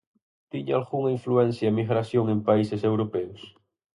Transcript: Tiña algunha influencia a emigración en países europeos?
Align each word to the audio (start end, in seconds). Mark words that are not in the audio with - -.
Tiña 0.51 0.73
algunha 0.77 1.13
influencia 1.17 1.63
a 1.67 1.71
emigración 1.73 2.25
en 2.33 2.39
países 2.49 2.81
europeos? 2.89 3.39